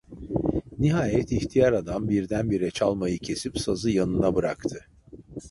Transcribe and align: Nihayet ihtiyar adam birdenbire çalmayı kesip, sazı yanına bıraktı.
Nihayet 0.79 1.31
ihtiyar 1.31 1.73
adam 1.73 2.09
birdenbire 2.09 2.71
çalmayı 2.71 3.19
kesip, 3.19 3.59
sazı 3.59 3.89
yanına 3.91 4.35
bıraktı. 4.35 4.85